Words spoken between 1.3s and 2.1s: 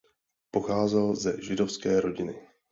židovské